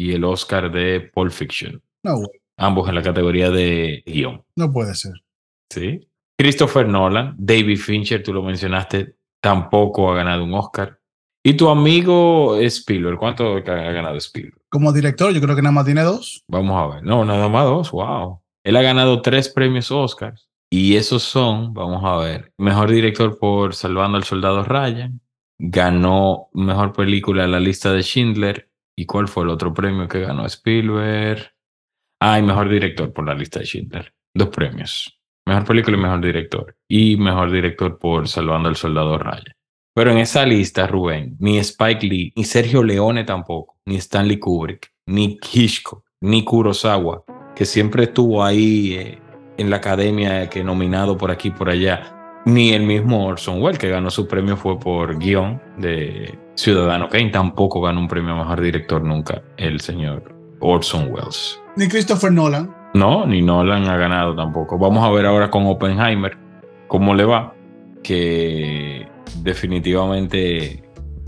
[0.00, 1.82] y el Oscar de Pulp Fiction.
[2.02, 2.22] No,
[2.56, 4.42] Ambos en la categoría de guion.
[4.56, 5.12] no puede ser.
[5.68, 6.08] ¿sí?
[6.38, 10.98] Christopher Nolan, David Fincher, tú lo mencionaste, tampoco ha ganado un Oscar.
[11.42, 14.58] Y tu amigo Spielberg, ¿cuánto ha ganado Spielberg?
[14.70, 16.44] Como director, yo creo que nada más tiene dos.
[16.48, 17.04] Vamos a ver.
[17.04, 17.90] No, nada más dos.
[17.90, 18.40] Wow.
[18.64, 20.48] Él ha ganado tres premios Oscars.
[20.70, 25.20] Y esos son, vamos a ver, mejor director por Salvando al Soldado Ryan.
[25.58, 28.69] Ganó mejor película en la lista de Schindler.
[29.00, 31.54] ¿Y cuál fue el otro premio que ganó Spielberg?
[32.20, 34.12] Ah, y mejor director por la lista de Schindler.
[34.34, 35.18] Dos premios.
[35.46, 36.76] Mejor película y mejor director.
[36.86, 39.54] Y mejor director por Salvando al Soldado Ryan.
[39.94, 44.92] Pero en esa lista, Rubén, ni Spike Lee, ni Sergio Leone tampoco, ni Stanley Kubrick,
[45.06, 47.24] ni Hitchcock, ni Kurosawa,
[47.56, 49.18] que siempre estuvo ahí eh,
[49.56, 53.88] en la academia que nominado por aquí por allá, ni el mismo Orson Welles, que
[53.88, 58.60] ganó su premio fue por guion de Ciudadano Kane, tampoco ganó un premio a mejor
[58.60, 61.60] director nunca, el señor Orson Welles.
[61.76, 62.74] Ni Christopher Nolan.
[62.94, 64.78] No, ni Nolan ha ganado tampoco.
[64.78, 66.36] Vamos a ver ahora con Oppenheimer
[66.88, 67.54] cómo le va,
[68.02, 69.06] que
[69.42, 70.82] definitivamente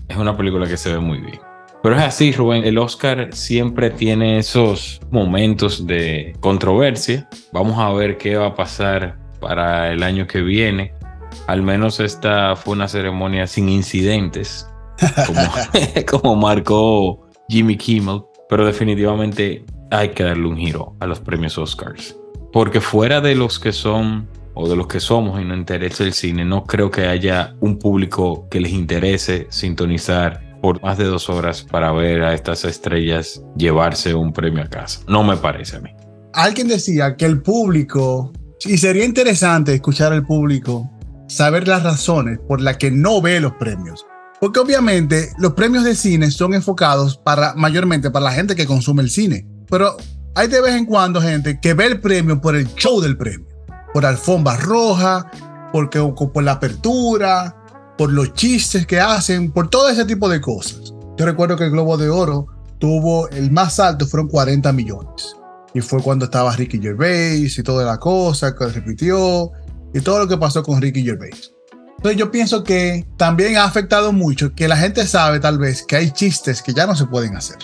[0.09, 1.41] es una película que se ve muy bien.
[1.83, 7.29] Pero es así, Rubén, el Oscar siempre tiene esos momentos de controversia.
[7.53, 10.95] Vamos a ver qué va a pasar para el año que viene.
[11.47, 14.69] Al menos esta fue una ceremonia sin incidentes,
[15.27, 15.41] como,
[16.11, 18.23] como marcó Jimmy Kimmel.
[18.49, 22.17] Pero definitivamente hay que darle un giro a los premios Oscars.
[22.53, 26.13] Porque fuera de los que son o de los que somos y nos interesa el
[26.13, 31.29] cine, no creo que haya un público que les interese sintonizar por más de dos
[31.29, 35.01] horas para ver a estas estrellas llevarse un premio a casa.
[35.09, 35.91] No me parece a mí.
[36.35, 38.33] Alguien decía que el público,
[38.65, 40.89] y sería interesante escuchar al público,
[41.29, 44.07] saber las razones por las que no ve los premios.
[44.41, 49.03] Porque obviamente los premios de cine son enfocados para mayormente para la gente que consume
[49.03, 49.47] el cine.
[49.69, 49.97] Pero
[50.35, 53.47] hay de vez en cuando gente que ve el premio por el show del premio,
[53.93, 55.31] por alfombra roja,
[55.73, 57.57] porque, por la apertura,
[57.97, 60.93] por los chistes que hacen, por todo ese tipo de cosas.
[61.17, 62.47] Yo recuerdo que el Globo de Oro
[62.79, 65.37] tuvo el más alto, fueron 40 millones.
[65.75, 69.53] Y fue cuando estaba Ricky Gervais y toda la cosa que repitió
[69.95, 71.53] y todo lo que pasó con Ricky Gervais.
[71.97, 75.97] Entonces yo pienso que también ha afectado mucho que la gente sabe tal vez que
[75.97, 77.59] hay chistes que ya no se pueden hacer,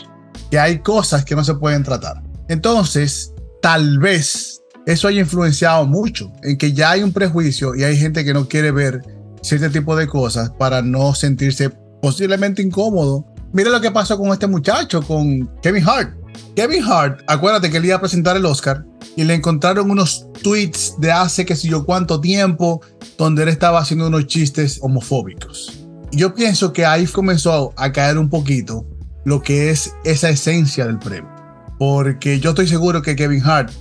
[0.51, 2.23] que hay cosas que no se pueden tratar.
[2.49, 7.97] Entonces, tal vez eso haya influenciado mucho en que ya hay un prejuicio y hay
[7.97, 9.03] gente que no quiere ver
[9.43, 13.27] cierto tipo de cosas para no sentirse posiblemente incómodo.
[13.53, 16.15] Mira lo que pasó con este muchacho, con Kevin Hart.
[16.55, 18.85] Kevin Hart, acuérdate que él iba a presentar el Oscar
[19.19, 22.81] y le encontraron unos tweets de hace que sé yo cuánto tiempo
[23.19, 25.85] donde él estaba haciendo unos chistes homofóbicos.
[26.13, 28.87] Y yo pienso que ahí comenzó a caer un poquito
[29.25, 31.29] lo que es esa esencia del premio.
[31.81, 33.73] Porque yo estoy seguro que Kevin Hart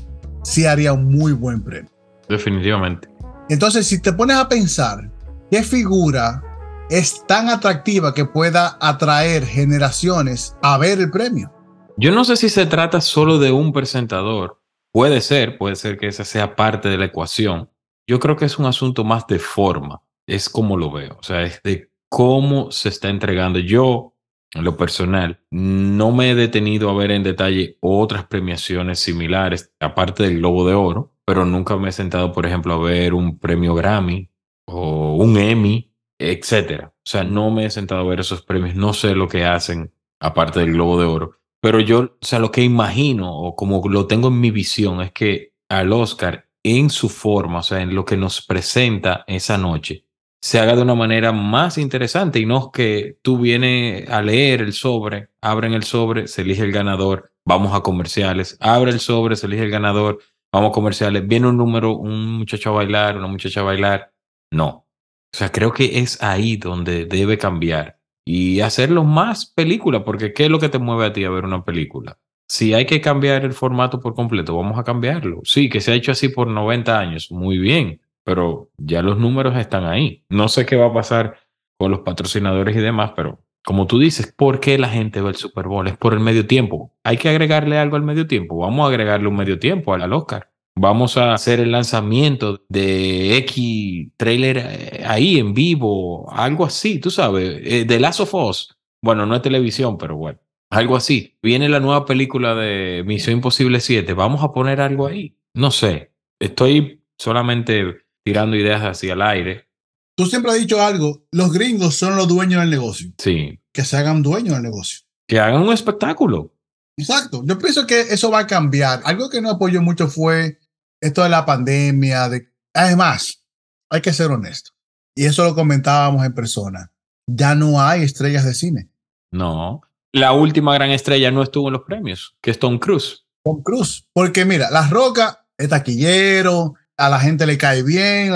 [0.41, 1.91] sí haría un muy buen premio.
[2.27, 3.07] Definitivamente.
[3.47, 5.11] Entonces, si te pones a pensar,
[5.51, 6.41] ¿qué figura
[6.89, 11.53] es tan atractiva que pueda atraer generaciones a ver el premio?
[11.95, 14.56] Yo no sé si se trata solo de un presentador.
[14.97, 17.69] Puede ser, puede ser que esa sea parte de la ecuación.
[18.09, 20.01] Yo creo que es un asunto más de forma.
[20.25, 21.17] Es como lo veo.
[21.19, 23.59] O sea, es de cómo se está entregando.
[23.59, 24.15] Yo,
[24.55, 30.23] en lo personal, no me he detenido a ver en detalle otras premiaciones similares, aparte
[30.23, 33.75] del Globo de Oro, pero nunca me he sentado, por ejemplo, a ver un premio
[33.75, 34.31] Grammy
[34.65, 36.91] o un Emmy, etcétera.
[36.95, 38.73] O sea, no me he sentado a ver esos premios.
[38.73, 41.39] No sé lo que hacen aparte del Globo de Oro.
[41.67, 45.11] Pero yo, o sea, lo que imagino o como lo tengo en mi visión es
[45.11, 50.05] que al Oscar, en su forma, o sea, en lo que nos presenta esa noche,
[50.41, 54.71] se haga de una manera más interesante y no que tú vienes a leer el
[54.71, 59.47] sobre, abren el sobre, se elige el ganador, vamos a comerciales, abre el sobre, se
[59.47, 60.19] elige el ganador,
[60.53, 64.13] vamos a comerciales, viene un número, un muchacho a bailar, una muchacha a bailar.
[64.51, 64.87] No.
[65.33, 67.96] O sea, creo que es ahí donde debe cambiar
[68.29, 71.45] y hacerlo más película, porque ¿qué es lo que te mueve a ti a ver
[71.45, 72.17] una película?
[72.49, 75.39] Si hay que cambiar el formato por completo, vamos a cambiarlo.
[75.45, 79.55] Sí, que se ha hecho así por 90 años, muy bien, pero ya los números
[79.55, 80.25] están ahí.
[80.27, 81.37] No sé qué va a pasar
[81.77, 85.35] con los patrocinadores y demás, pero como tú dices, ¿por qué la gente ve el
[85.35, 85.87] Super Bowl?
[85.87, 86.91] Es por el medio tiempo.
[87.05, 88.57] Hay que agregarle algo al medio tiempo.
[88.57, 90.51] Vamos a agregarle un medio tiempo al Oscar.
[90.79, 97.09] Vamos a hacer el lanzamiento de X trailer eh, ahí en vivo, algo así, tú
[97.09, 98.77] sabes, eh, de Last of Us.
[99.01, 101.35] Bueno, no es televisión, pero bueno, Algo así.
[101.41, 104.13] Viene la nueva película de Misión Imposible 7.
[104.13, 105.35] Vamos a poner algo ahí.
[105.55, 106.13] No sé.
[106.39, 109.69] Estoy solamente tirando ideas hacia el aire.
[110.15, 111.25] Tú siempre has dicho algo.
[111.31, 113.11] Los gringos son los dueños del negocio.
[113.17, 113.59] Sí.
[113.71, 115.05] Que se hagan dueños del negocio.
[115.27, 116.53] Que hagan un espectáculo.
[116.97, 117.43] Exacto.
[117.45, 119.01] Yo pienso que eso va a cambiar.
[119.05, 120.59] Algo que no apoyó mucho fue
[121.01, 122.29] esto de la pandemia.
[122.29, 122.49] De...
[122.73, 123.43] Además,
[123.89, 124.71] hay que ser honesto.
[125.15, 126.91] Y eso lo comentábamos en persona.
[127.27, 128.89] Ya no hay estrellas de cine.
[129.31, 129.81] No.
[130.13, 133.25] La última gran estrella no estuvo en los premios, que es Tom Cruise.
[133.43, 134.07] Tom Cruise.
[134.13, 138.33] Porque mira, La Roca es taquillero, a la gente le cae bien,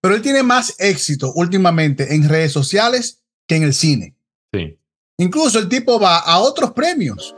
[0.00, 4.16] pero él tiene más éxito últimamente en redes sociales que en el cine.
[4.52, 4.78] Sí.
[5.18, 7.34] Incluso el tipo va a otros premios.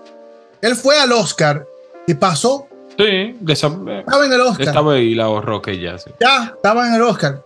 [0.61, 1.67] Él fue al Oscar
[2.07, 2.69] y pasó.
[2.97, 4.69] Sí, estaba en el Oscar.
[4.69, 5.99] Estaba ahí la Roca ya.
[5.99, 6.11] Sí.
[6.21, 7.43] Ya, estaba en el Oscar.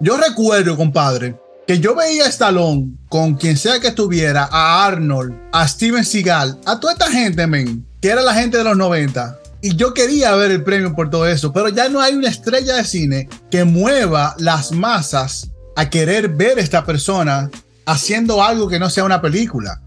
[0.00, 1.34] Yo recuerdo, compadre,
[1.66, 6.58] que yo veía a Stallone con quien sea que estuviera, a Arnold, a Steven Seagal,
[6.64, 9.38] a toda esta gente, men, que era la gente de los 90.
[9.60, 12.76] Y yo quería ver el premio por todo eso, pero ya no hay una estrella
[12.76, 17.50] de cine que mueva las masas a querer ver a esta persona
[17.86, 19.80] haciendo algo que no sea una película.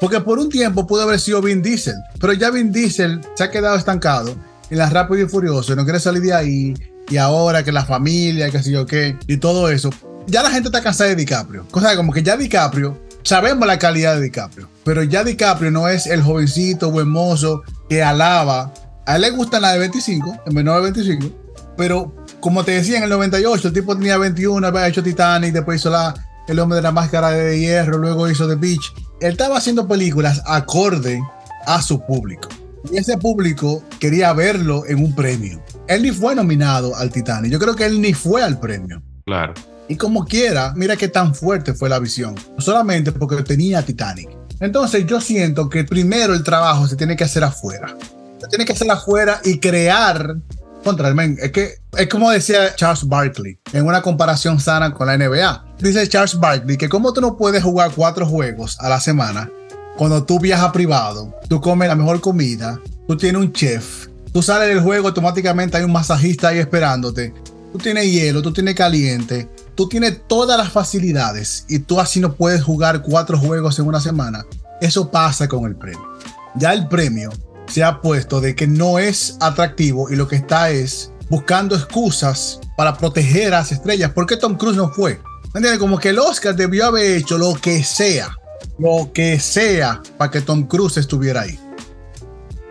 [0.00, 3.50] Porque por un tiempo pudo haber sido Vin Diesel, pero ya Vin Diesel se ha
[3.50, 4.36] quedado estancado
[4.74, 6.74] en la Rápido y Furioso, no quiere salir de ahí,
[7.08, 9.90] y ahora que la familia, que sé yo qué, y todo eso.
[10.26, 11.64] Ya la gente está cansada de DiCaprio.
[11.70, 16.06] Cosa como que ya DiCaprio, sabemos la calidad de DiCaprio, pero ya DiCaprio no es
[16.06, 18.74] el jovencito buen mozo que alaba.
[19.06, 21.30] A él le gusta la de 25, en menor de 25,
[21.76, 25.80] pero como te decía, en el 98 el tipo tenía 21, había hecho Titanic, después
[25.80, 26.14] hizo la,
[26.48, 28.92] El hombre de la máscara de hierro, luego hizo The Beach.
[29.20, 31.22] Él estaba haciendo películas acorde
[31.64, 32.48] a su público.
[32.90, 35.62] Y ese público quería verlo en un premio.
[35.88, 37.50] Él ni fue nominado al Titanic.
[37.50, 39.02] Yo creo que él ni fue al premio.
[39.24, 39.54] Claro.
[39.88, 42.34] Y como quiera, mira qué tan fuerte fue la visión.
[42.56, 44.28] No solamente porque tenía Titanic.
[44.60, 47.96] Entonces yo siento que primero el trabajo se tiene que hacer afuera.
[48.40, 50.36] Se tiene que hacer afuera y crear
[50.82, 51.36] contra el men.
[51.40, 55.64] Es que es como decía Charles Barkley en una comparación sana con la NBA.
[55.78, 59.50] Dice Charles Barkley que como tú no puedes jugar cuatro juegos a la semana
[59.96, 64.68] cuando tú viajas privado, tú comes la mejor comida, tú tienes un chef, tú sales
[64.68, 67.32] del juego, automáticamente hay un masajista ahí esperándote,
[67.72, 72.34] tú tienes hielo, tú tienes caliente, tú tienes todas las facilidades y tú así no
[72.34, 74.44] puedes jugar cuatro juegos en una semana.
[74.80, 76.18] Eso pasa con el premio.
[76.56, 77.30] Ya el premio
[77.66, 82.60] se ha puesto de que no es atractivo y lo que está es buscando excusas
[82.76, 84.10] para proteger a las estrellas.
[84.10, 85.20] ¿Por qué Tom Cruise no fue?
[85.52, 85.78] ¿Me entiendes?
[85.78, 88.36] Como que el Oscar debió haber hecho lo que sea
[88.78, 91.58] lo que sea para que Tom Cruise estuviera ahí.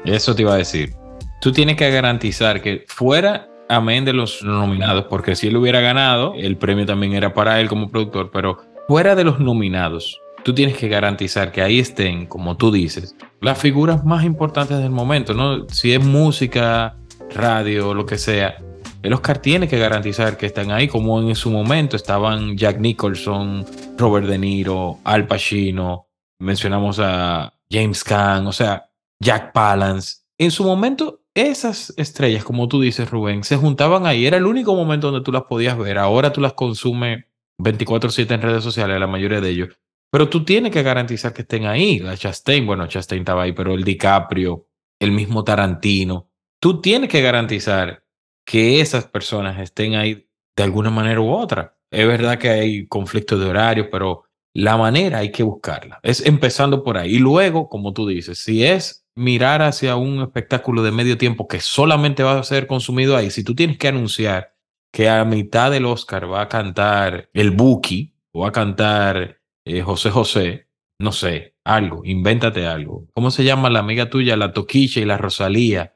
[0.05, 0.93] Eso te iba a decir.
[1.41, 6.33] Tú tienes que garantizar que fuera amén de los nominados, porque si él hubiera ganado,
[6.35, 10.77] el premio también era para él como productor, pero fuera de los nominados, tú tienes
[10.77, 15.67] que garantizar que ahí estén, como tú dices, las figuras más importantes del momento, ¿no?
[15.69, 16.97] Si es música,
[17.33, 18.57] radio, lo que sea,
[19.03, 23.65] el Oscar tiene que garantizar que están ahí, como en su momento estaban Jack Nicholson,
[23.97, 26.07] Robert De Niro, Al Pacino,
[26.39, 28.89] mencionamos a James Caan, o sea,
[29.19, 30.23] Jack Palance.
[30.37, 34.25] En su momento, esas estrellas, como tú dices, Rubén, se juntaban ahí.
[34.25, 35.97] Era el único momento donde tú las podías ver.
[35.97, 37.25] Ahora tú las consumes
[37.57, 39.69] 24/7 en redes sociales, la mayoría de ellos.
[40.11, 41.99] Pero tú tienes que garantizar que estén ahí.
[41.99, 44.67] La Chastain, bueno, Chastain estaba ahí, pero el DiCaprio,
[44.99, 46.29] el mismo Tarantino.
[46.61, 48.02] Tú tienes que garantizar
[48.45, 51.77] que esas personas estén ahí de alguna manera u otra.
[51.91, 54.23] Es verdad que hay conflictos de horarios, pero
[54.53, 55.99] la manera hay que buscarla.
[56.03, 57.15] Es empezando por ahí.
[57.15, 61.59] Y luego, como tú dices, si es mirar hacia un espectáculo de medio tiempo que
[61.59, 64.53] solamente va a ser consumido ahí, si tú tienes que anunciar
[64.91, 69.81] que a mitad del Oscar va a cantar el Buki o va a cantar eh,
[69.81, 70.67] José José,
[70.99, 73.07] no sé, algo, invéntate algo.
[73.13, 75.95] ¿Cómo se llama la amiga tuya, la Toquicha y la Rosalía?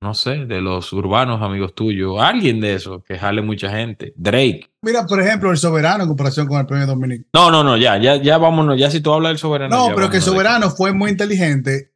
[0.00, 4.70] No sé, de los urbanos amigos tuyos, alguien de eso que jale mucha gente, Drake.
[4.82, 7.26] Mira, por ejemplo, el Soberano en comparación con el premio Dominic.
[7.34, 9.74] No, no, no, ya, ya, ya vámonos, ya si tú hablas del Soberano.
[9.74, 11.92] No, pero que el Soberano fue muy inteligente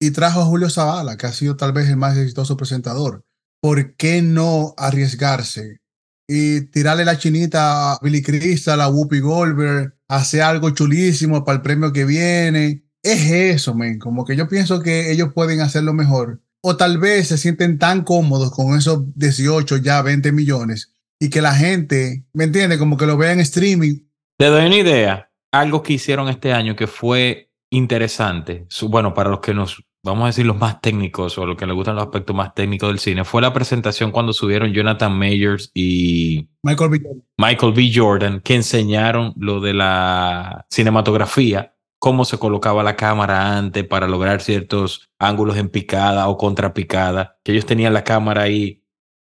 [0.00, 3.24] y trajo a Julio Zavala, que ha sido tal vez el más exitoso presentador.
[3.60, 5.80] ¿Por qué no arriesgarse
[6.28, 11.62] y tirarle la chinita a Billy Crystal, a Whoopi Goldberg, hacer algo chulísimo para el
[11.62, 12.84] premio que viene?
[13.02, 17.28] Es eso, men, como que yo pienso que ellos pueden hacerlo mejor o tal vez
[17.28, 22.44] se sienten tan cómodos con esos 18, ya 20 millones y que la gente, ¿me
[22.44, 22.78] entiende?
[22.78, 24.00] Como que lo vea en streaming.
[24.38, 25.30] Te doy una idea.
[25.52, 28.66] Algo que hicieron este año que fue interesante.
[28.82, 31.74] Bueno, para los que nos, vamos a decir, los más técnicos o los que les
[31.74, 36.48] gustan los aspectos más técnicos del cine, fue la presentación cuando subieron Jonathan Mayers y
[36.62, 37.00] Michael B.
[37.02, 37.92] Jordan, Michael B.
[37.94, 41.75] Jordan que enseñaron lo de la cinematografía
[42.06, 47.50] cómo se colocaba la cámara antes para lograr ciertos ángulos en picada o contrapicada, que
[47.50, 48.80] ellos tenían la cámara ahí.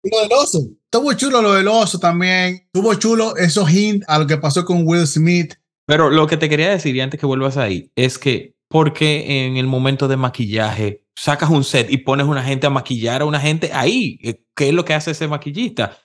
[0.04, 0.60] Lo del oso.
[0.84, 2.68] Estuvo chulo lo del oso también.
[2.72, 5.54] Estuvo chulo esos hints a lo que pasó con Will Smith.
[5.88, 9.56] Pero lo que te quería decir, y antes que vuelvas ahí, es que porque en
[9.56, 13.40] el momento de maquillaje sacas un set y pones una gente a maquillar a una
[13.40, 14.20] gente ahí?
[14.54, 15.98] ¿Qué es lo que hace ese maquillista?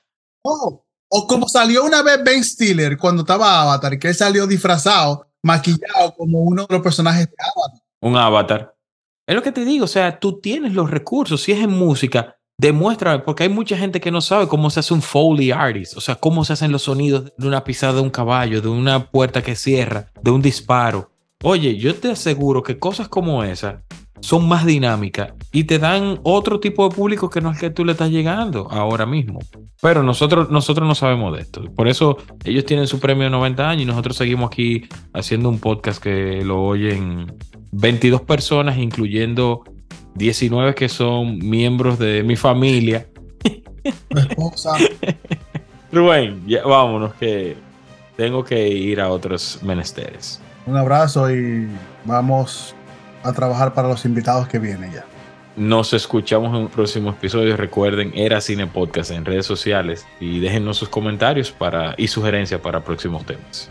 [0.43, 5.27] Oh, o como salió una vez Ben Stiller cuando estaba Avatar, que él salió disfrazado,
[5.43, 7.81] maquillado como uno de los personajes de Avatar.
[8.01, 8.75] Un avatar.
[9.27, 12.37] Es lo que te digo, o sea, tú tienes los recursos, si es en música,
[12.57, 16.01] demuestra, porque hay mucha gente que no sabe cómo se hace un Foley artist, o
[16.01, 19.41] sea, cómo se hacen los sonidos de una pisada de un caballo, de una puerta
[19.41, 21.11] que cierra, de un disparo.
[21.43, 23.75] Oye, yo te aseguro que cosas como esas
[24.23, 27.83] son más dinámicas y te dan otro tipo de público que no es que tú
[27.83, 29.39] le estás llegando ahora mismo.
[29.81, 31.61] Pero nosotros, nosotros no sabemos de esto.
[31.75, 35.59] Por eso ellos tienen su premio de 90 años y nosotros seguimos aquí haciendo un
[35.59, 37.35] podcast que lo oyen
[37.73, 39.65] 22 personas, incluyendo
[40.15, 43.05] 19 que son miembros de mi familia.
[45.91, 47.57] Rubén, ya, vámonos que
[48.15, 50.39] tengo que ir a otros menesteres.
[50.65, 51.67] Un abrazo y
[52.05, 52.73] vamos
[53.23, 55.05] a trabajar para los invitados que vienen ya.
[55.55, 57.55] Nos escuchamos en un próximo episodio.
[57.55, 62.83] Recuerden, era Cine Podcast en redes sociales y déjennos sus comentarios para, y sugerencias para
[62.83, 63.69] próximos temas.